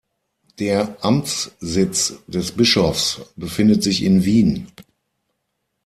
Der 0.57 0.97
Amtssitz 1.05 2.23
des 2.25 2.53
Bischofs 2.53 3.21
befindet 3.37 3.83
sich 3.83 4.01
in 4.01 4.23
Wien. 4.25 4.67